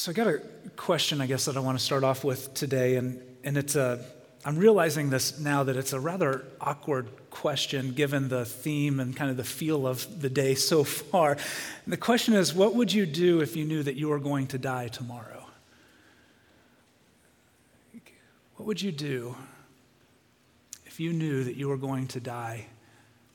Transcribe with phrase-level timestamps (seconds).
[0.00, 0.40] So I got a
[0.76, 4.02] question, I guess, that I want to start off with today, and, and it's a,
[4.46, 9.30] I'm realizing this now that it's a rather awkward question given the theme and kind
[9.30, 11.32] of the feel of the day so far.
[11.32, 14.46] And the question is, what would you do if you knew that you were going
[14.46, 15.44] to die tomorrow?
[18.56, 19.36] What would you do
[20.86, 22.68] if you knew that you were going to die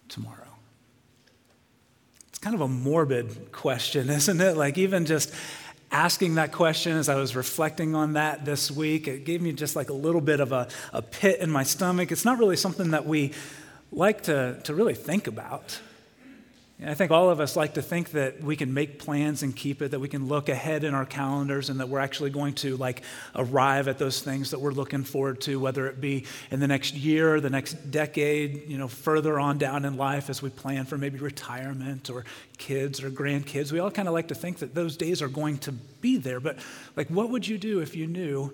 [0.09, 0.47] tomorrow?
[2.29, 4.57] It's kind of a morbid question, isn't it?
[4.57, 5.31] Like, even just
[5.95, 9.77] asking that question as I was reflecting on that this week, it gave me just
[9.77, 12.11] like a little bit of a, a pit in my stomach.
[12.11, 13.31] It's not really something that we
[13.93, 15.79] like to, to really think about.
[16.83, 19.81] I think all of us like to think that we can make plans and keep
[19.81, 22.75] it, that we can look ahead in our calendars and that we're actually going to
[22.75, 23.01] like
[23.33, 26.93] arrive at those things that we're looking forward to, whether it be in the next
[26.93, 30.97] year, the next decade, you know, further on down in life as we plan for
[30.97, 32.25] maybe retirement or
[32.57, 33.71] kids or grandkids.
[33.71, 36.41] We all kind of like to think that those days are going to be there.
[36.41, 36.57] But
[36.97, 38.53] like, what would you do if you knew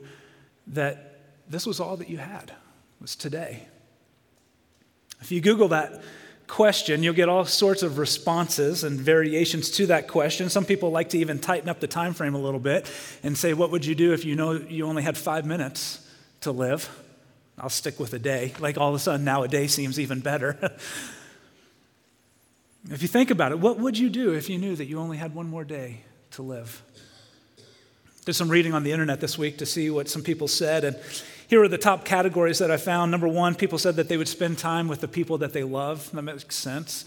[0.68, 2.54] that this was all that you had,
[3.00, 3.68] was today?
[5.22, 6.04] If you Google that,
[6.52, 10.50] question, you'll get all sorts of responses and variations to that question.
[10.50, 12.92] Some people like to even tighten up the time frame a little bit
[13.24, 16.06] and say, What would you do if you know you only had five minutes
[16.42, 16.90] to live?
[17.58, 18.54] I'll stick with a day.
[18.60, 20.58] Like all of a sudden, now a day seems even better.
[22.92, 25.16] if you think about it, what would you do if you knew that you only
[25.16, 26.82] had one more day to live?
[28.26, 30.98] Did some reading on the internet this week to see what some people said, and
[31.52, 33.12] here are the top categories that I found.
[33.12, 36.10] Number one, people said that they would spend time with the people that they love.
[36.14, 37.04] That makes sense.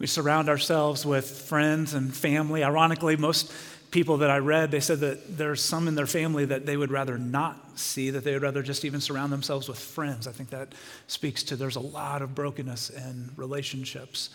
[0.00, 2.64] We surround ourselves with friends and family.
[2.64, 3.52] Ironically, most
[3.92, 6.90] people that I read, they said that there's some in their family that they would
[6.90, 10.26] rather not see, that they would rather just even surround themselves with friends.
[10.26, 10.74] I think that
[11.06, 14.30] speaks to there's a lot of brokenness in relationships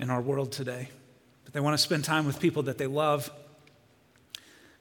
[0.00, 0.88] in our world today.
[1.44, 3.30] But they want to spend time with people that they love.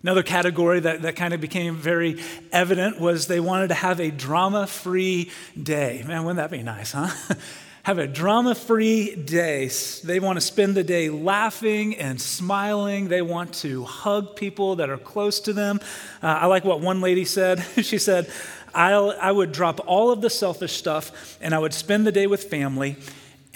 [0.05, 4.11] Another category that, that kind of became very evident was they wanted to have a
[4.11, 6.03] drama free day.
[6.05, 7.09] Man, wouldn't that be nice, huh?
[7.83, 9.67] have a drama free day.
[10.03, 13.07] They want to spend the day laughing and smiling.
[13.07, 15.79] They want to hug people that are close to them.
[16.21, 17.65] Uh, I like what one lady said.
[17.81, 18.31] she said,
[18.75, 22.27] I'll, I would drop all of the selfish stuff and I would spend the day
[22.27, 22.97] with family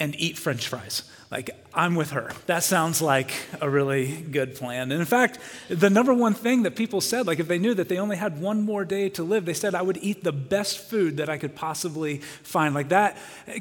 [0.00, 1.04] and eat french fries.
[1.30, 2.32] Like, I'm with her.
[2.46, 4.90] That sounds like a really good plan.
[4.90, 7.88] And in fact, the number one thing that people said, like if they knew that
[7.88, 10.78] they only had one more day to live, they said, I would eat the best
[10.78, 12.74] food that I could possibly find.
[12.74, 13.16] Like that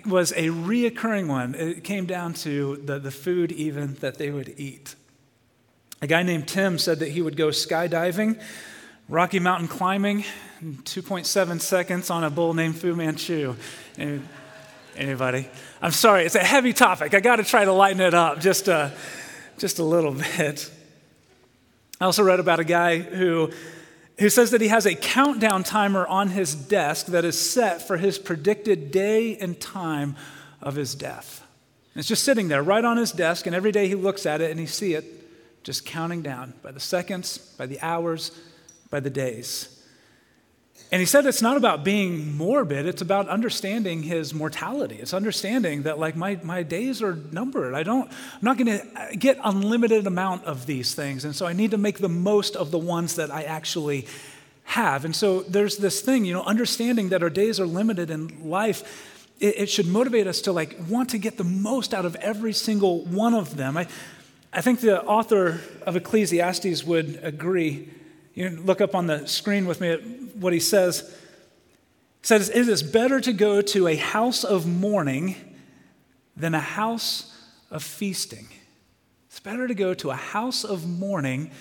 [0.07, 1.53] was a reoccurring one.
[1.53, 4.95] It came down to the, the food, even that they would eat.
[6.01, 8.41] A guy named Tim said that he would go skydiving,
[9.09, 10.23] Rocky Mountain climbing,
[10.63, 13.55] 2.7 seconds on a bull named Fu Manchu.
[13.97, 14.27] And
[14.95, 15.47] Anybody?
[15.81, 17.13] I'm sorry, it's a heavy topic.
[17.13, 18.91] I got to try to lighten it up just a,
[19.57, 20.69] just a little bit.
[22.01, 23.51] I also read about a guy who,
[24.19, 27.97] who says that he has a countdown timer on his desk that is set for
[27.97, 30.15] his predicted day and time
[30.61, 31.45] of his death.
[31.93, 34.41] And it's just sitting there right on his desk, and every day he looks at
[34.41, 35.05] it and he sees it
[35.63, 38.31] just counting down by the seconds, by the hours,
[38.89, 39.78] by the days.
[40.91, 44.95] And he said it's not about being morbid, it's about understanding his mortality.
[44.95, 47.75] It's understanding that like my, my days are numbered.
[47.75, 48.81] I don't, I'm not gonna
[49.15, 51.25] get unlimited amount of these things.
[51.25, 54.07] And so I need to make the most of the ones that I actually
[54.63, 55.05] have.
[55.05, 59.33] And so there's this thing, you know, understanding that our days are limited in life,
[59.39, 62.53] it, it should motivate us to like want to get the most out of every
[62.53, 63.77] single one of them.
[63.77, 63.87] I,
[64.51, 67.89] I think the author of Ecclesiastes would agree.
[68.33, 71.01] You look up on the screen with me what he says.
[72.21, 75.35] He says, It is better to go to a house of mourning
[76.35, 77.35] than a house
[77.69, 78.47] of feasting.
[79.27, 81.51] It's better to go to a house of mourning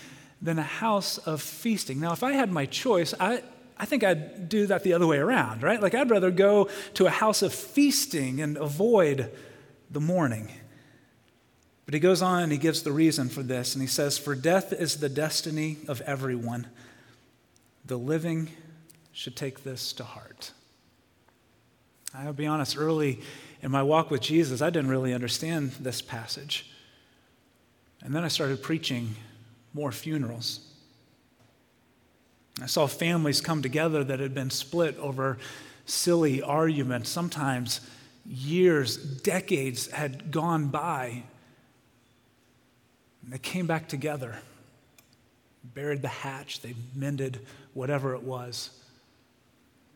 [0.41, 2.01] than a house of feasting.
[2.01, 3.43] Now, if I had my choice, I,
[3.77, 5.81] I think I'd do that the other way around, right?
[5.81, 9.31] Like, I'd rather go to a house of feasting and avoid
[9.91, 10.51] the mourning.
[11.85, 14.35] But he goes on and he gives the reason for this, and he says, For
[14.35, 16.67] death is the destiny of everyone,
[17.85, 18.51] the living
[19.19, 20.53] should take this to heart.
[22.15, 23.21] I'll be honest, early
[23.61, 26.71] in my walk with Jesus, I didn't really understand this passage.
[28.01, 29.17] And then I started preaching
[29.75, 30.61] more funerals.
[32.63, 35.39] I saw families come together that had been split over
[35.85, 37.11] silly arguments.
[37.11, 37.81] Sometimes
[38.25, 41.25] years, decades had gone by.
[43.25, 44.37] And they came back together,
[45.75, 47.41] buried the hatch, they mended
[47.75, 48.79] whatever it was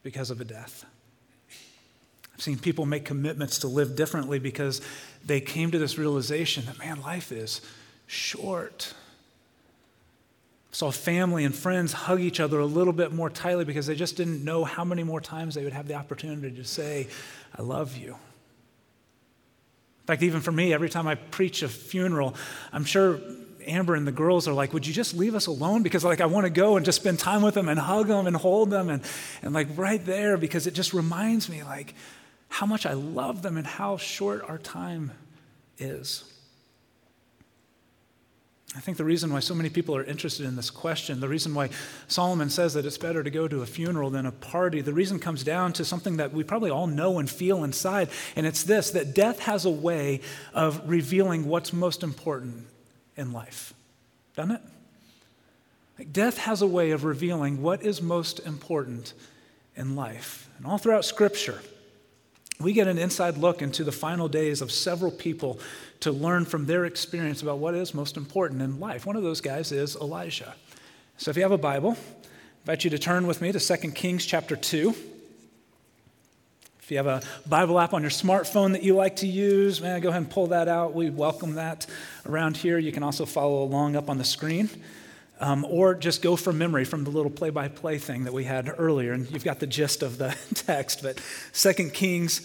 [0.02, 0.84] because of a death.
[2.34, 4.80] I've seen people make commitments to live differently because
[5.24, 7.60] they came to this realization that, man, life is
[8.06, 8.94] short.
[10.72, 14.16] Saw family and friends hug each other a little bit more tightly because they just
[14.16, 17.08] didn't know how many more times they would have the opportunity to say,
[17.56, 18.16] I love you.
[20.02, 22.34] In fact, even for me, every time I preach a funeral,
[22.72, 23.20] I'm sure
[23.66, 25.82] Amber and the girls are like, Would you just leave us alone?
[25.82, 28.26] Because like I want to go and just spend time with them and hug them
[28.26, 29.02] and hold them and,
[29.42, 31.94] and like right there because it just reminds me like
[32.48, 35.12] how much I love them and how short our time
[35.78, 36.24] is.
[38.74, 41.54] I think the reason why so many people are interested in this question, the reason
[41.54, 41.68] why
[42.08, 45.18] Solomon says that it's better to go to a funeral than a party, the reason
[45.18, 48.90] comes down to something that we probably all know and feel inside, and it's this
[48.92, 50.20] that death has a way
[50.54, 52.66] of revealing what's most important
[53.16, 53.74] in life.
[54.36, 54.62] Doesn't it?
[55.98, 59.14] Like death has a way of revealing what is most important
[59.76, 60.48] in life.
[60.58, 61.60] And all throughout Scripture,
[62.60, 65.58] we get an inside look into the final days of several people
[66.00, 69.06] to learn from their experience about what is most important in life.
[69.06, 70.54] One of those guys is Elijah.
[71.16, 73.90] So if you have a Bible, I invite you to turn with me to 2
[73.92, 74.94] Kings chapter 2.
[76.82, 80.00] If you have a Bible app on your smartphone that you like to use, man,
[80.00, 80.94] go ahead and pull that out.
[80.94, 81.86] We welcome that
[82.26, 82.76] around here.
[82.76, 84.68] You can also follow along up on the screen.
[85.38, 88.42] Um, or just go from memory from the little play by play thing that we
[88.42, 91.04] had earlier, and you've got the gist of the text.
[91.04, 92.40] But 2 Kings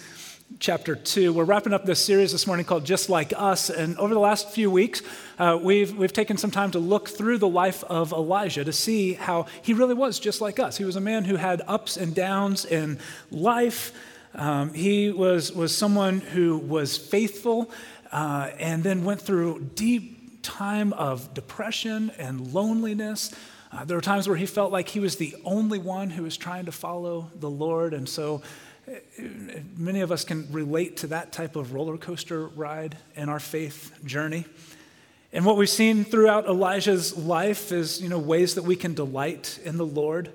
[0.60, 1.34] chapter 2.
[1.34, 3.72] We're wrapping up this series this morning called Just Like Us.
[3.72, 5.02] And over the last few weeks,
[5.40, 9.14] uh, we've, we've taken some time to look through the life of Elijah to see
[9.14, 10.78] how he really was just like us.
[10.78, 13.00] He was a man who had ups and downs in
[13.32, 13.92] life.
[14.38, 17.70] Um, he was, was someone who was faithful
[18.12, 23.34] uh, and then went through deep time of depression and loneliness.
[23.72, 26.38] Uh, there were times where he felt like he was the only one who was
[26.38, 27.94] trying to follow the Lord.
[27.94, 28.42] And so
[29.76, 33.94] Many of us can relate to that type of roller coaster ride in our faith
[34.06, 34.46] journey.
[35.34, 39.60] And what we've seen throughout Elijah's life is, you know, ways that we can delight
[39.66, 40.32] in the Lord.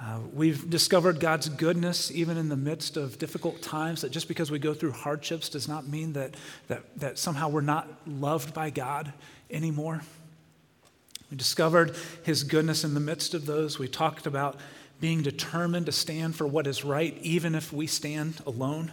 [0.00, 4.48] Uh, we've discovered God's goodness even in the midst of difficult times, that just because
[4.48, 6.36] we go through hardships does not mean that,
[6.68, 9.12] that, that somehow we're not loved by God
[9.50, 10.02] anymore.
[11.30, 13.78] We discovered his goodness in the midst of those.
[13.78, 14.56] We talked about
[15.00, 18.92] being determined to stand for what is right, even if we stand alone.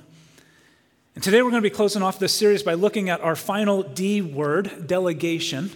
[1.13, 3.83] And today we're going to be closing off this series by looking at our final
[3.83, 5.71] D word, delegation.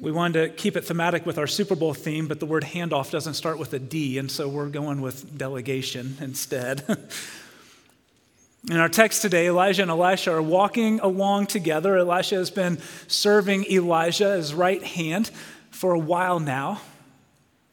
[0.00, 3.12] We wanted to keep it thematic with our Super Bowl theme, but the word handoff
[3.12, 6.82] doesn't start with a D, and so we're going with delegation instead.
[8.70, 11.96] In our text today, Elijah and Elisha are walking along together.
[11.96, 15.30] Elisha has been serving Elijah as right hand
[15.70, 16.80] for a while now.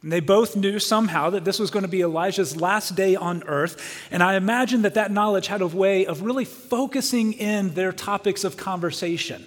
[0.02, 3.42] And they both knew somehow that this was going to be Elijah's last day on
[3.44, 4.06] earth.
[4.10, 8.44] And I imagine that that knowledge had a way of really focusing in their topics
[8.44, 9.46] of conversation.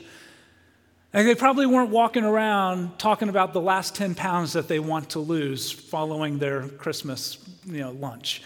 [1.13, 5.11] And they probably weren't walking around talking about the last 10 pounds that they want
[5.11, 8.41] to lose following their Christmas you know, lunch.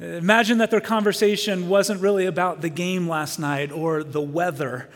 [0.00, 4.90] Imagine that their conversation wasn't really about the game last night or the weather.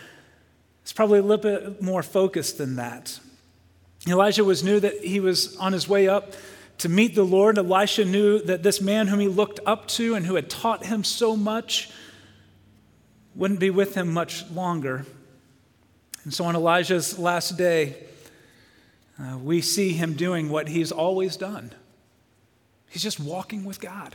[0.83, 3.21] It's probably a little bit more focused than that.
[4.07, 6.33] Elijah was knew that he was on his way up
[6.79, 7.59] to meet the Lord.
[7.59, 11.05] Elisha knew that this man whom he looked up to and who had taught him
[11.05, 11.91] so much
[13.35, 15.05] wouldn't be with him much longer.
[16.29, 17.97] And so on Elijah's last day,
[19.19, 21.73] uh, we see him doing what he's always done.
[22.91, 24.15] He's just walking with God.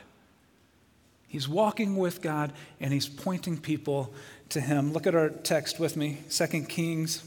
[1.27, 4.13] He's walking with God and he's pointing people
[4.49, 4.93] to him.
[4.93, 7.23] Look at our text with me, 2 Kings,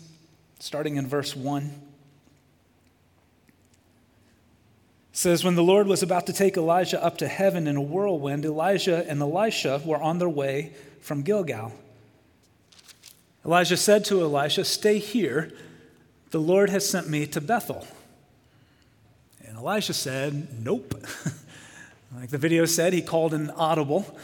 [0.61, 1.73] starting in verse 1.
[5.11, 8.45] says, When the Lord was about to take Elijah up to heaven in a whirlwind,
[8.45, 11.73] Elijah and Elisha were on their way from Gilgal.
[13.47, 15.53] Elijah said to Elisha, Stay here.
[16.31, 17.87] The Lord has sent me to Bethel.
[19.47, 20.95] And Elisha said, Nope.
[22.17, 24.19] like the video said, he called an audible.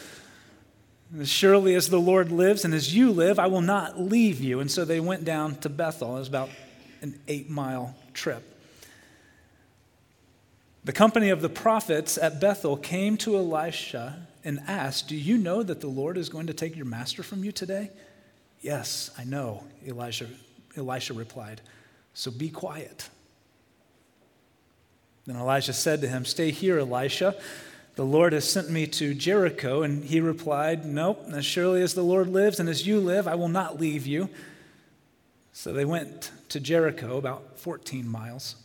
[1.20, 4.58] As surely as the Lord lives and as you live, I will not leave you.
[4.58, 6.16] And so they went down to Bethel.
[6.16, 6.50] It was about
[7.00, 8.42] an eight mile trip.
[10.84, 15.62] The company of the prophets at Bethel came to Elisha and asked, Do you know
[15.62, 17.90] that the Lord is going to take your master from you today?
[18.62, 20.28] Yes, I know, Elijah,
[20.76, 21.60] Elisha replied.
[22.14, 23.10] So be quiet.
[25.26, 27.34] Then Elijah said to him, Stay here, Elisha.
[27.96, 29.82] The Lord has sent me to Jericho.
[29.82, 33.34] And he replied, Nope, as surely as the Lord lives and as you live, I
[33.34, 34.30] will not leave you.
[35.52, 38.56] So they went to Jericho, about 14 miles.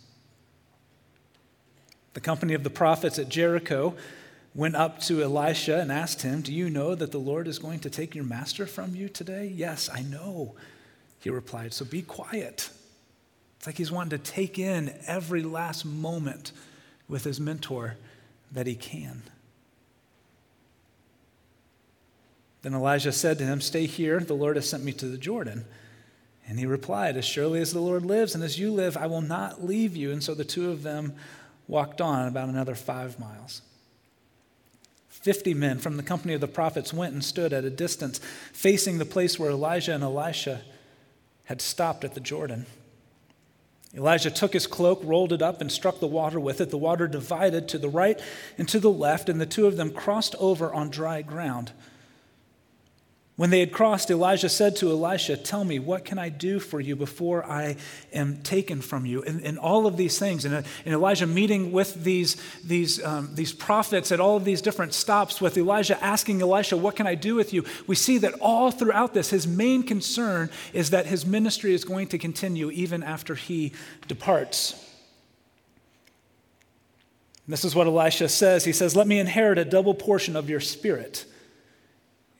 [2.13, 3.95] The company of the prophets at Jericho
[4.57, 7.79] went up to Elisha and asked him, Do you know that the Lord is going
[7.81, 9.53] to take your master from you today?
[9.55, 10.55] Yes, I know,
[11.19, 11.73] he replied.
[11.73, 12.71] So be quiet.
[13.57, 16.51] It's like he's wanting to take in every last moment
[17.07, 17.97] with his mentor
[18.51, 19.21] that he can.
[22.63, 25.65] Then Elijah said to him, Stay here, the Lord has sent me to the Jordan.
[26.47, 29.21] And he replied, As surely as the Lord lives and as you live, I will
[29.21, 30.11] not leave you.
[30.11, 31.13] And so the two of them
[31.67, 33.61] walked on about another five miles.
[35.07, 38.19] Fifty men from the company of the prophets went and stood at a distance,
[38.53, 40.61] facing the place where Elijah and Elisha
[41.45, 42.65] had stopped at the Jordan.
[43.95, 46.69] Elijah took his cloak, rolled it up, and struck the water with it.
[46.69, 48.19] The water divided to the right
[48.57, 51.71] and to the left, and the two of them crossed over on dry ground.
[53.37, 56.79] When they had crossed, Elijah said to Elisha, Tell me, what can I do for
[56.79, 57.75] you before I
[58.11, 59.21] am taken from you?
[59.21, 63.53] And, and all of these things, and, and Elijah meeting with these, these, um, these
[63.53, 67.35] prophets at all of these different stops, with Elijah asking Elisha, What can I do
[67.35, 67.63] with you?
[67.85, 72.07] We see that all throughout this, his main concern is that his ministry is going
[72.07, 73.71] to continue even after he
[74.07, 74.83] departs.
[77.47, 78.65] This is what Elisha says.
[78.65, 81.25] He says, Let me inherit a double portion of your spirit.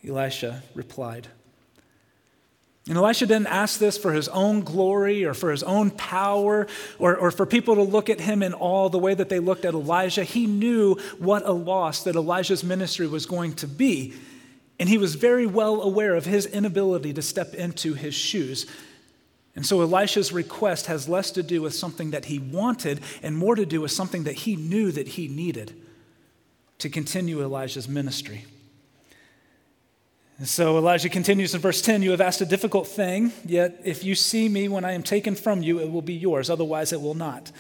[0.06, 1.28] Elisha replied.
[2.88, 6.68] And Elisha didn't ask this for his own glory or for his own power
[7.00, 9.66] or, or for people to look at him in awe the way that they looked
[9.66, 10.24] at Elijah.
[10.24, 14.14] He knew what a loss that Elijah's ministry was going to be.
[14.80, 18.66] And he was very well aware of his inability to step into his shoes.
[19.56, 23.56] And so Elisha's request has less to do with something that he wanted and more
[23.56, 25.74] to do with something that he knew that he needed
[26.78, 28.46] to continue Elijah's ministry.
[30.38, 34.04] And so Elijah continues in verse 10 You have asked a difficult thing, yet if
[34.04, 36.50] you see me when I am taken from you, it will be yours.
[36.50, 37.52] Otherwise, it will not.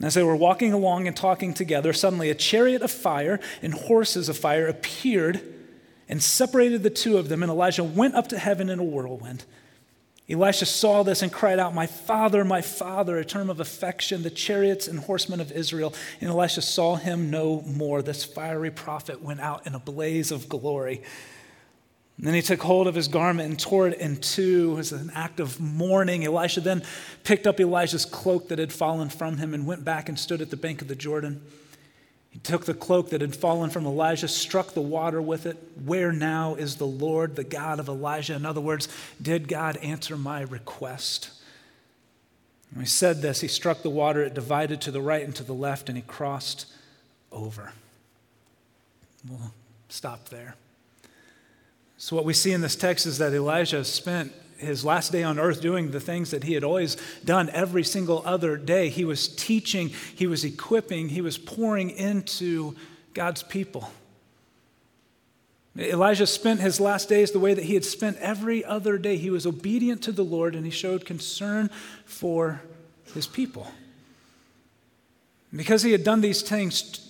[0.00, 4.28] as they were walking along and talking together, suddenly a chariot of fire and horses
[4.28, 5.40] of fire appeared
[6.08, 9.44] and separated the two of them, and Elijah went up to heaven in a whirlwind.
[10.30, 14.30] Elisha saw this and cried out, My father, my father, a term of affection, the
[14.30, 15.94] chariots and horsemen of Israel.
[16.20, 18.02] And Elisha saw him no more.
[18.02, 21.02] This fiery prophet went out in a blaze of glory.
[22.18, 25.10] And then he took hold of his garment and tore it in two as an
[25.14, 26.24] act of mourning.
[26.24, 26.82] Elisha then
[27.22, 30.50] picked up Elijah's cloak that had fallen from him and went back and stood at
[30.50, 31.40] the bank of the Jordan.
[32.30, 35.56] He took the cloak that had fallen from Elijah, struck the water with it.
[35.84, 38.34] Where now is the Lord, the God of Elijah?
[38.34, 38.88] In other words,
[39.22, 41.30] did God answer my request?
[42.72, 45.44] When he said this, he struck the water, it divided to the right and to
[45.44, 46.66] the left, and he crossed
[47.30, 47.72] over.
[49.26, 49.52] We'll
[49.88, 50.56] stop there.
[52.00, 55.38] So, what we see in this text is that Elijah spent his last day on
[55.38, 58.88] earth doing the things that he had always done every single other day.
[58.88, 62.76] He was teaching, he was equipping, he was pouring into
[63.14, 63.90] God's people.
[65.76, 69.16] Elijah spent his last days the way that he had spent every other day.
[69.16, 71.68] He was obedient to the Lord and he showed concern
[72.04, 72.62] for
[73.12, 73.68] his people.
[75.54, 77.07] Because he had done these things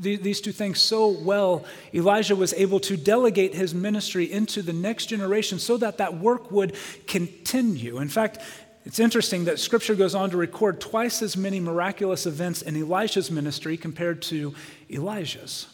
[0.00, 1.64] these two things so well,
[1.94, 6.50] Elijah was able to delegate his ministry into the next generation so that that work
[6.50, 6.74] would
[7.06, 7.98] continue.
[7.98, 8.38] In fact,
[8.84, 13.30] it's interesting that scripture goes on to record twice as many miraculous events in Elisha's
[13.30, 14.54] ministry compared to
[14.90, 15.66] Elijah's.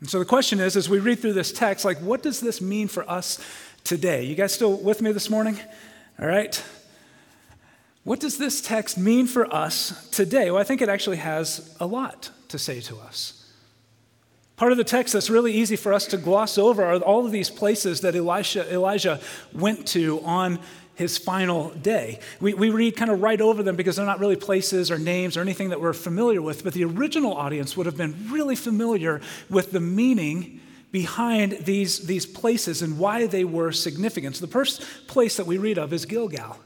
[0.00, 2.60] And so the question is, as we read through this text, like, what does this
[2.60, 3.38] mean for us
[3.84, 4.24] today?
[4.24, 5.58] You guys still with me this morning?
[6.20, 6.62] All right.
[8.02, 10.50] What does this text mean for us today?
[10.50, 13.46] Well, I think it actually has a lot to say to us.
[14.56, 17.32] Part of the text that's really easy for us to gloss over are all of
[17.32, 19.20] these places that Elisha, Elijah
[19.52, 20.58] went to on
[20.94, 22.20] his final day.
[22.40, 25.36] We, we read kind of right over them because they're not really places or names
[25.36, 29.20] or anything that we're familiar with, but the original audience would have been really familiar
[29.50, 34.36] with the meaning behind these, these places and why they were significant.
[34.36, 36.58] So the first place that we read of is Gilgal.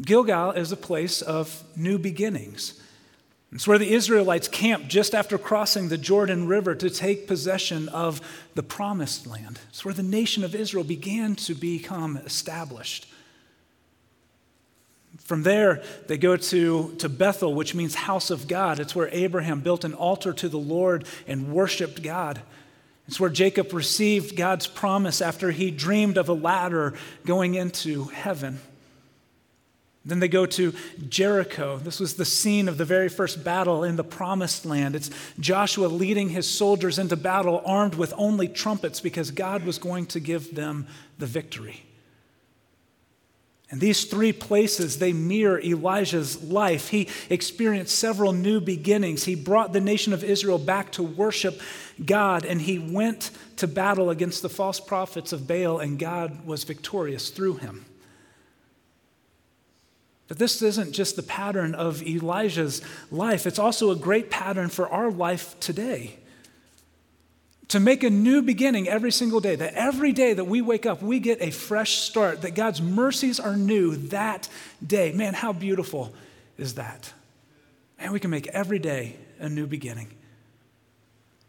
[0.00, 2.80] Gilgal is a place of new beginnings.
[3.52, 8.20] It's where the Israelites camped just after crossing the Jordan River to take possession of
[8.54, 9.60] the promised land.
[9.68, 13.06] It's where the nation of Israel began to become established.
[15.18, 18.80] From there, they go to, to Bethel, which means house of God.
[18.80, 22.40] It's where Abraham built an altar to the Lord and worshiped God.
[23.06, 26.94] It's where Jacob received God's promise after he dreamed of a ladder
[27.26, 28.60] going into heaven.
[30.04, 30.74] Then they go to
[31.08, 31.78] Jericho.
[31.78, 34.96] This was the scene of the very first battle in the promised land.
[34.96, 40.06] It's Joshua leading his soldiers into battle armed with only trumpets because God was going
[40.06, 41.84] to give them the victory.
[43.70, 46.88] And these three places, they mirror Elijah's life.
[46.88, 49.24] He experienced several new beginnings.
[49.24, 51.58] He brought the nation of Israel back to worship
[52.04, 56.64] God, and he went to battle against the false prophets of Baal, and God was
[56.64, 57.86] victorious through him.
[60.32, 64.88] But this isn't just the pattern of Elijah's life, it's also a great pattern for
[64.88, 66.16] our life today.
[67.68, 71.02] To make a new beginning every single day, that every day that we wake up,
[71.02, 74.48] we get a fresh start, that God's mercies are new that
[74.82, 75.12] day.
[75.12, 76.14] Man, how beautiful
[76.56, 77.12] is that?
[77.98, 80.16] And we can make every day a new beginning.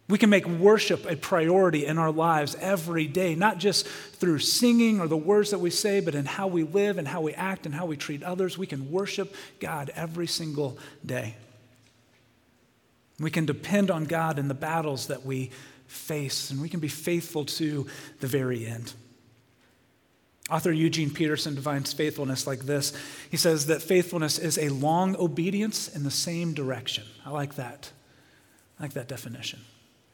[0.10, 5.00] We can make worship a priority in our lives every day, not just through singing
[5.00, 7.66] or the words that we say, but in how we live and how we act
[7.66, 8.58] and how we treat others.
[8.58, 11.36] We can worship God every single day.
[13.20, 15.52] We can depend on God in the battles that we
[15.88, 17.88] face, and we can be faithful to
[18.20, 18.94] the very end.
[20.50, 22.92] Author Eugene Peterson defines faithfulness like this.
[23.32, 27.06] He says that faithfulness is a long obedience in the same direction.
[27.26, 27.92] I like that.
[28.78, 29.62] I like that definition.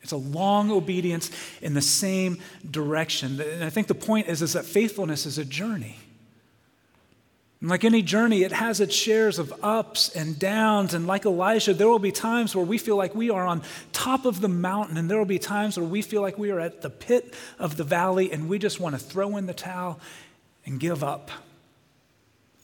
[0.01, 1.29] It's a long obedience
[1.61, 2.37] in the same
[2.69, 3.39] direction.
[3.41, 5.97] And I think the point is, is that faithfulness is a journey.
[7.61, 10.93] And like any journey, it has its shares of ups and downs.
[10.93, 14.25] And like Elijah, there will be times where we feel like we are on top
[14.25, 16.81] of the mountain, and there will be times where we feel like we are at
[16.81, 19.99] the pit of the valley, and we just want to throw in the towel
[20.65, 21.31] and give up.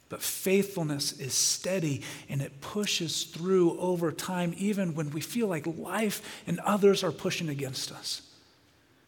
[0.10, 5.66] But faithfulness is steady and it pushes through over time, even when we feel like
[5.66, 8.22] life and others are pushing against us.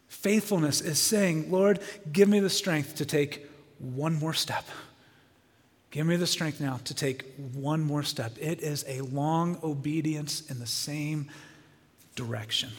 [0.08, 1.80] Faithfulness is saying, Lord,
[2.12, 3.46] give me the strength to take
[3.78, 4.64] one more step.
[5.90, 8.32] Give me the strength now to take one more step.
[8.38, 11.30] It is a long obedience in the same
[12.14, 12.70] direction.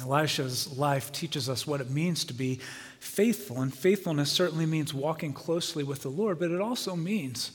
[0.00, 2.58] Elisha's life teaches us what it means to be
[2.98, 7.52] faithful, and faithfulness certainly means walking closely with the Lord, but it also means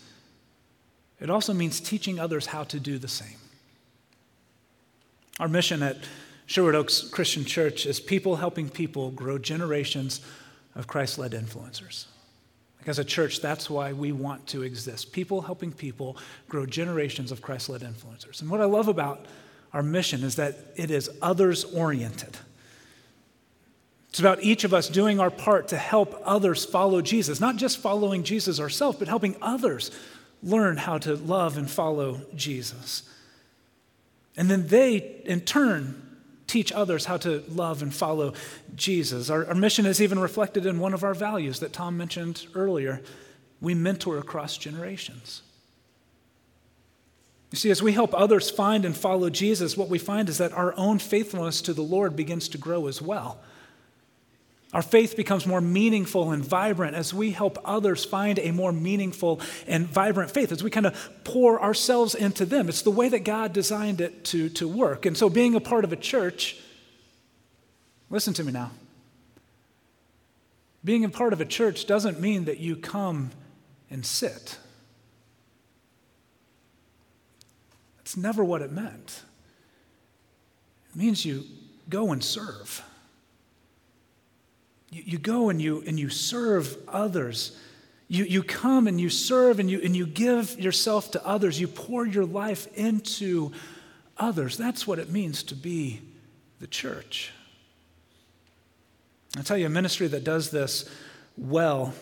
[1.19, 3.35] it also means teaching others how to do the same.
[5.37, 5.97] Our mission at
[6.45, 10.21] Sherwood Oaks Christian Church is people helping people grow generations
[10.75, 12.05] of Christ-led influencers.
[12.79, 15.11] Like as a church, that's why we want to exist.
[15.11, 16.15] People helping people
[16.47, 18.41] grow generations of Christ-led influencers.
[18.41, 19.25] And what I love about
[19.73, 22.37] our mission is that it is others oriented.
[24.09, 27.77] It's about each of us doing our part to help others follow Jesus, not just
[27.77, 29.91] following Jesus ourselves, but helping others
[30.41, 33.03] learn how to love and follow Jesus.
[34.35, 36.01] And then they, in turn,
[36.47, 38.33] teach others how to love and follow
[38.75, 39.29] Jesus.
[39.29, 43.01] Our, our mission is even reflected in one of our values that Tom mentioned earlier.
[43.61, 45.43] We mentor across generations.
[47.51, 50.53] You see, as we help others find and follow Jesus, what we find is that
[50.53, 53.39] our own faithfulness to the Lord begins to grow as well.
[54.71, 59.41] Our faith becomes more meaningful and vibrant as we help others find a more meaningful
[59.65, 62.69] and vibrant faith, as we kind of pour ourselves into them.
[62.69, 65.07] It's the way that God designed it to, to work.
[65.07, 66.55] And so, being a part of a church,
[68.11, 68.69] listen to me now.
[70.83, 73.31] Being a part of a church doesn't mean that you come
[73.89, 74.59] and sit.
[78.09, 79.21] It's never what it meant.
[80.89, 81.43] It means you
[81.89, 82.83] go and serve.
[84.89, 87.55] You, you go and you, and you serve others.
[88.07, 91.61] You, you come and you serve and you, and you give yourself to others.
[91.61, 93.51] You pour your life into
[94.17, 94.57] others.
[94.57, 96.01] That's what it means to be
[96.59, 97.31] the church.
[99.37, 100.89] I'll tell you, a ministry that does this
[101.37, 101.93] well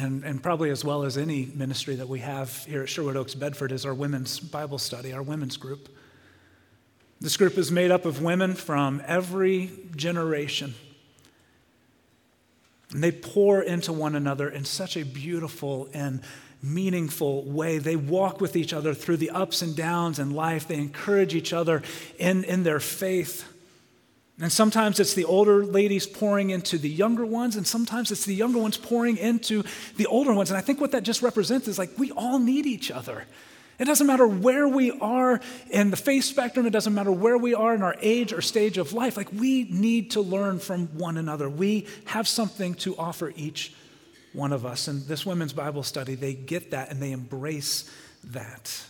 [0.00, 3.34] and, and probably as well as any ministry that we have here at Sherwood Oaks
[3.34, 5.88] Bedford, is our women's Bible study, our women's group.
[7.20, 10.74] This group is made up of women from every generation.
[12.92, 16.22] And they pour into one another in such a beautiful and
[16.62, 17.78] meaningful way.
[17.78, 20.66] They walk with each other through the ups and downs in life.
[20.66, 21.82] They encourage each other
[22.18, 23.44] in, in their faith.
[24.40, 28.34] And sometimes it's the older ladies pouring into the younger ones, and sometimes it's the
[28.34, 29.62] younger ones pouring into
[29.96, 30.50] the older ones.
[30.50, 33.24] And I think what that just represents is like we all need each other.
[33.78, 37.54] It doesn't matter where we are in the faith spectrum, it doesn't matter where we
[37.54, 39.16] are in our age or stage of life.
[39.16, 41.48] Like we need to learn from one another.
[41.48, 43.74] We have something to offer each
[44.32, 44.88] one of us.
[44.88, 47.90] And this women's Bible study, they get that and they embrace
[48.24, 48.84] that.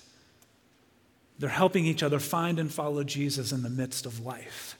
[1.38, 4.76] They're helping each other find and follow Jesus in the midst of life.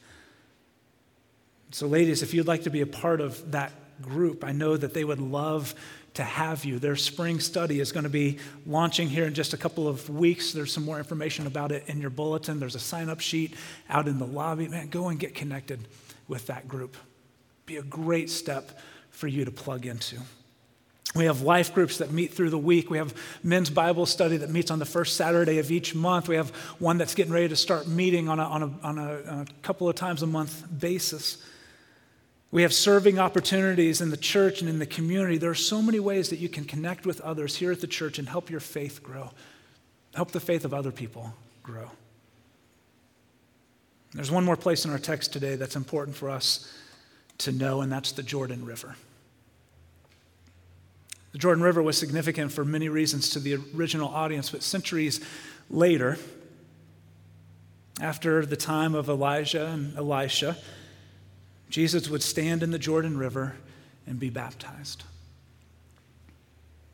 [1.72, 4.92] So, ladies, if you'd like to be a part of that group, I know that
[4.92, 5.74] they would love
[6.14, 6.80] to have you.
[6.80, 10.52] Their spring study is going to be launching here in just a couple of weeks.
[10.52, 12.58] There's some more information about it in your bulletin.
[12.58, 13.54] There's a sign up sheet
[13.88, 14.66] out in the lobby.
[14.66, 15.86] Man, go and get connected
[16.26, 16.96] with that group.
[17.66, 18.80] Be a great step
[19.10, 20.16] for you to plug into.
[21.14, 22.90] We have life groups that meet through the week.
[22.90, 26.28] We have men's Bible study that meets on the first Saturday of each month.
[26.28, 29.02] We have one that's getting ready to start meeting on a, on a, on a,
[29.02, 31.38] on a couple of times a month basis.
[32.52, 35.38] We have serving opportunities in the church and in the community.
[35.38, 38.18] There are so many ways that you can connect with others here at the church
[38.18, 39.30] and help your faith grow,
[40.14, 41.32] help the faith of other people
[41.62, 41.90] grow.
[44.12, 46.72] There's one more place in our text today that's important for us
[47.38, 48.96] to know, and that's the Jordan River.
[51.30, 55.20] The Jordan River was significant for many reasons to the original audience, but centuries
[55.70, 56.18] later,
[58.00, 60.56] after the time of Elijah and Elisha,
[61.70, 63.54] Jesus would stand in the Jordan River
[64.06, 65.04] and be baptized.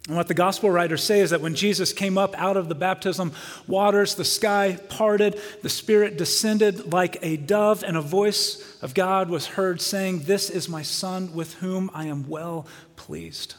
[0.07, 2.77] And what the gospel writers say is that when Jesus came up out of the
[2.77, 3.33] baptism
[3.67, 9.29] waters, the sky parted, the Spirit descended like a dove, and a voice of God
[9.29, 13.57] was heard saying, This is my Son with whom I am well pleased.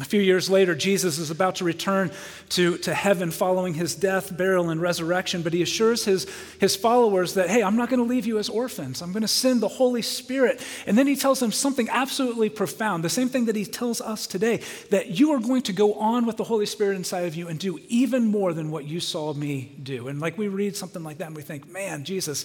[0.00, 2.12] A few years later, Jesus is about to return
[2.50, 6.26] to, to heaven following his death, burial, and resurrection, but he assures his,
[6.60, 9.02] his followers that, hey, I'm not going to leave you as orphans.
[9.02, 10.64] I'm going to send the Holy Spirit.
[10.86, 14.26] And then he tells them something absolutely profound, the same thing that he tells us
[14.26, 17.48] today, that you are going to go on with the Holy Spirit inside of you
[17.48, 20.06] and do even more than what you saw me do.
[20.08, 22.44] And like we read something like that and we think, man, Jesus,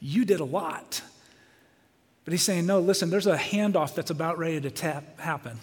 [0.00, 1.00] you did a lot.
[2.26, 5.58] But he's saying, no, listen, there's a handoff that's about ready to tap, happen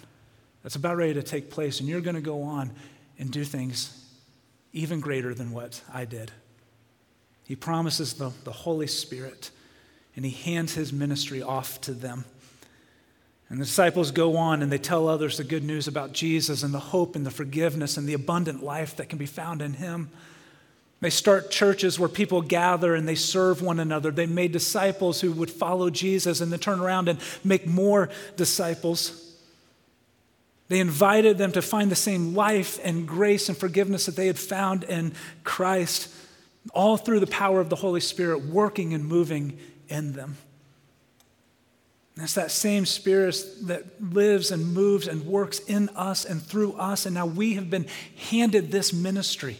[0.68, 2.70] that's about ready to take place, and you're going to go on
[3.18, 4.04] and do things
[4.74, 6.30] even greater than what I did.
[7.46, 9.50] He promises the, the Holy Spirit,
[10.14, 12.26] and he hands his ministry off to them.
[13.48, 16.74] And the disciples go on and they tell others the good news about Jesus and
[16.74, 20.10] the hope and the forgiveness and the abundant life that can be found in him.
[21.00, 24.10] They start churches where people gather and they serve one another.
[24.10, 29.24] They made disciples who would follow Jesus and then turn around and make more disciples.
[30.68, 34.38] They invited them to find the same life and grace and forgiveness that they had
[34.38, 36.12] found in Christ,
[36.74, 40.36] all through the power of the Holy Spirit working and moving in them.
[42.14, 46.72] And it's that same Spirit that lives and moves and works in us and through
[46.72, 47.06] us.
[47.06, 47.86] And now we have been
[48.30, 49.56] handed this ministry.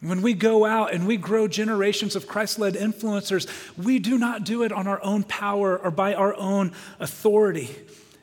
[0.00, 4.44] When we go out and we grow generations of Christ led influencers, we do not
[4.44, 7.74] do it on our own power or by our own authority.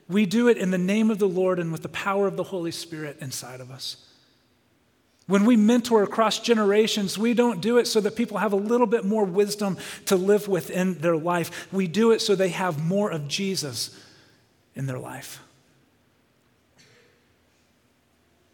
[0.07, 2.43] We do it in the name of the Lord and with the power of the
[2.43, 3.97] Holy Spirit inside of us.
[5.27, 8.85] When we mentor across generations, we don't do it so that people have a little
[8.85, 11.67] bit more wisdom to live within their life.
[11.73, 13.99] We do it so they have more of Jesus
[14.75, 15.41] in their life.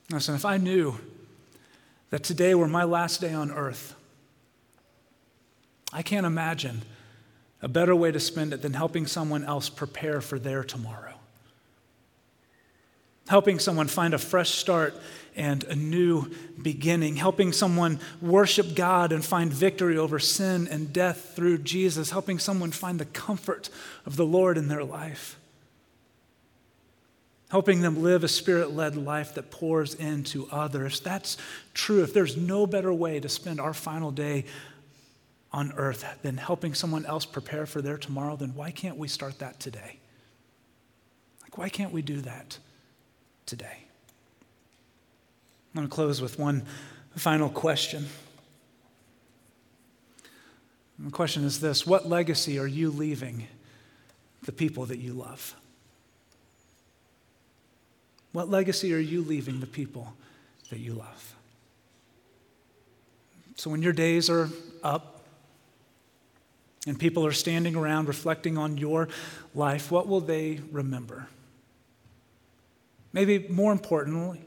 [0.10, 0.97] Listen, if I knew
[2.12, 3.95] that today were my last day on earth.
[5.91, 6.84] I can't imagine
[7.62, 11.15] a better way to spend it than helping someone else prepare for their tomorrow.
[13.28, 14.93] Helping someone find a fresh start
[15.36, 16.30] and a new
[16.62, 17.15] beginning.
[17.15, 22.12] Helping someone worship God and find victory over sin and death through Jesus.
[22.12, 23.69] Helping someone find the comfort
[24.06, 25.38] of the Lord in their life
[27.51, 31.01] helping them live a spirit led life that pours into others.
[31.01, 31.35] That's
[31.73, 32.01] true.
[32.01, 34.45] If there's no better way to spend our final day
[35.51, 39.39] on earth than helping someone else prepare for their tomorrow, then why can't we start
[39.39, 39.99] that today?
[41.43, 42.57] Like, why can't we do that
[43.45, 43.83] today?
[45.73, 46.65] I'm going to close with one
[47.17, 48.05] final question.
[50.97, 53.47] The question is this What legacy are you leaving
[54.43, 55.53] the people that you love?
[58.32, 60.13] What legacy are you leaving the people
[60.70, 61.36] that you love?
[63.56, 64.50] So when your days are
[64.84, 65.22] up
[66.88, 69.10] and people are standing around reflecting on your
[69.54, 71.28] life, what will they remember?
[73.13, 74.41] Maybe more importantly,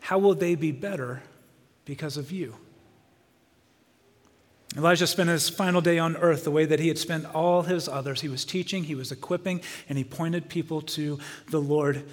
[0.00, 1.22] how will they be better
[1.84, 2.54] because of you?
[4.76, 7.88] Elijah spent his final day on earth the way that he had spent all his
[7.88, 8.22] others.
[8.22, 11.18] He was teaching, he was equipping, and he pointed people to
[11.50, 12.04] the Lord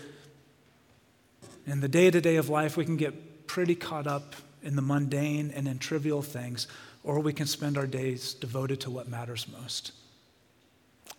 [1.71, 4.81] in the day to day of life, we can get pretty caught up in the
[4.81, 6.67] mundane and in trivial things,
[7.03, 9.91] or we can spend our days devoted to what matters most.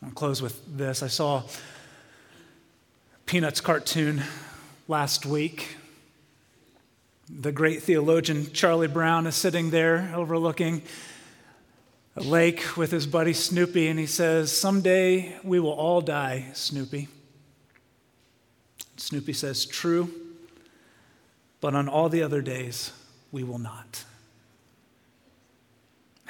[0.02, 1.02] I'll close with this.
[1.02, 1.44] I saw a
[3.26, 4.22] Peanuts cartoon
[4.88, 5.76] last week.
[7.28, 10.82] The great theologian Charlie Brown is sitting there overlooking
[12.16, 17.08] a lake with his buddy Snoopy, and he says, Someday we will all die, Snoopy.
[18.96, 20.10] Snoopy says, True
[21.60, 22.92] but on all the other days,
[23.32, 24.04] we will not.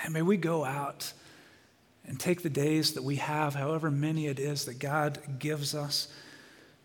[0.03, 1.13] And may we go out
[2.07, 6.09] and take the days that we have, however many it is that God gives us.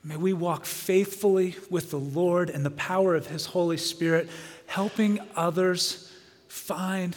[0.04, 4.30] May we walk faithfully with the Lord and the power of His Holy Spirit,
[4.68, 6.12] helping others
[6.48, 7.16] find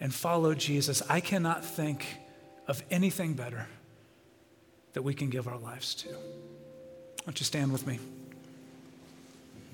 [0.00, 1.02] and follow Jesus.
[1.08, 2.06] I cannot think
[2.66, 3.66] of anything better
[4.94, 6.08] that we can give our lives to.
[6.08, 7.98] Why don't you stand with me?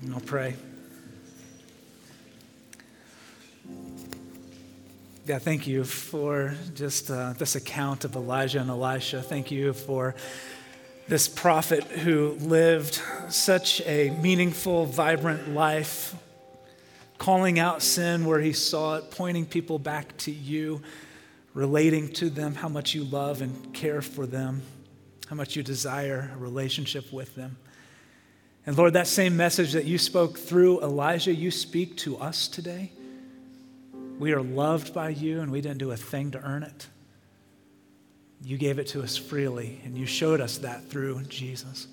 [0.01, 0.55] And I'll pray.
[5.27, 9.21] God, thank you for just uh, this account of Elijah and Elisha.
[9.21, 10.15] Thank you for
[11.07, 16.15] this prophet who lived such a meaningful, vibrant life,
[17.19, 20.81] calling out sin where he saw it, pointing people back to you,
[21.53, 24.63] relating to them how much you love and care for them,
[25.27, 27.57] how much you desire a relationship with them.
[28.65, 32.91] And Lord, that same message that you spoke through Elijah, you speak to us today.
[34.21, 36.85] We are loved by you, and we didn't do a thing to earn it.
[38.43, 41.87] You gave it to us freely, and you showed us that through Jesus.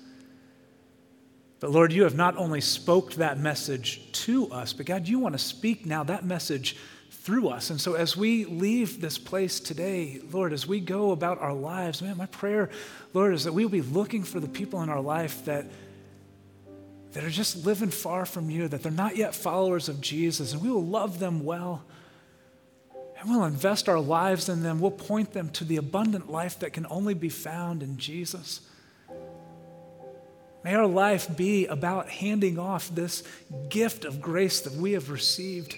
[1.59, 5.33] But Lord, you have not only spoke that message to us, but God, you want
[5.33, 6.77] to speak now that message
[7.09, 7.71] through us.
[7.71, 11.99] And so as we leave this place today, Lord, as we go about our lives,
[11.99, 12.69] man, my prayer,
[13.11, 15.65] Lord, is that we will be looking for the people in our life that
[17.13, 20.61] that are just living far from you, that they're not yet followers of Jesus, and
[20.61, 21.83] we will love them well.
[23.19, 24.79] And we'll invest our lives in them.
[24.79, 28.61] We'll point them to the abundant life that can only be found in Jesus.
[30.63, 33.23] May our life be about handing off this
[33.69, 35.75] gift of grace that we have received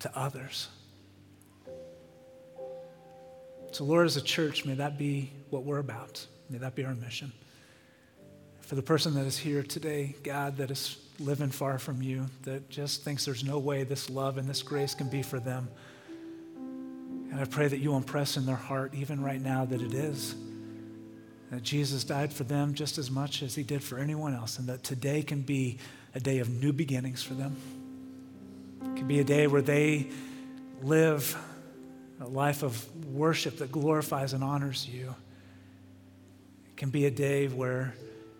[0.00, 0.68] to others.
[3.72, 6.24] So, Lord, as a church, may that be what we're about.
[6.48, 7.32] May that be our mission.
[8.60, 12.68] For the person that is here today, God, that is living far from you, that
[12.68, 15.68] just thinks there's no way this love and this grace can be for them.
[17.30, 20.34] And I pray that you impress in their heart, even right now, that it is.
[21.50, 24.68] That Jesus died for them just as much as he did for anyone else, and
[24.68, 25.78] that today can be
[26.14, 27.56] a day of new beginnings for them.
[28.82, 30.08] It can be a day where they
[30.82, 31.36] live
[32.20, 35.14] a life of worship that glorifies and honors you.
[36.70, 37.94] It can be a day where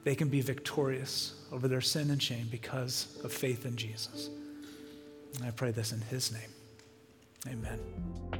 [0.05, 4.31] they can be victorious over their sin and shame because of faith in Jesus.
[5.37, 6.51] And I pray this in his name.
[7.49, 8.40] Amen.